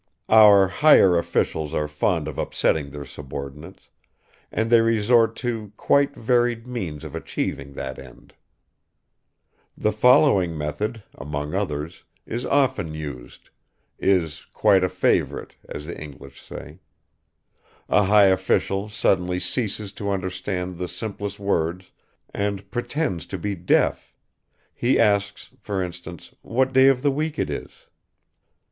Our 0.29 0.67
higher 0.67 1.15
officials 1.15 1.75
are 1.75 1.87
fond 1.87 2.27
of 2.27 2.39
upsetting 2.39 2.89
their 2.89 3.05
subordinates, 3.05 3.89
and 4.51 4.71
they 4.71 4.81
resort 4.81 5.35
to 5.45 5.73
quite 5.77 6.15
varied 6.15 6.65
means 6.65 7.03
of 7.03 7.13
achieving 7.13 7.73
that 7.73 7.99
end. 7.99 8.33
The 9.77 9.91
following 9.91 10.57
method, 10.57 11.03
among 11.13 11.53
others, 11.53 12.03
is 12.25 12.47
often 12.47 12.95
used, 12.95 13.51
"is 13.99 14.47
quite 14.55 14.83
a 14.83 14.89
favorite," 14.89 15.53
as 15.69 15.85
the 15.85 15.95
English 16.01 16.41
say: 16.41 16.79
a 17.87 18.05
high 18.05 18.23
official 18.29 18.89
suddenly 18.89 19.39
ceases 19.39 19.93
to 19.93 20.09
understand 20.09 20.79
the 20.79 20.87
simplest 20.87 21.39
words 21.39 21.91
and 22.33 22.71
pretends 22.71 23.27
to 23.27 23.37
be 23.37 23.53
deaf; 23.53 24.15
he 24.73 24.99
asks, 24.99 25.51
for 25.59 25.83
instance, 25.83 26.33
what 26.41 26.73
day 26.73 26.87
of 26.87 27.03
the 27.03 27.11
week 27.11 27.37
it 27.37 27.51
is. 27.51 27.85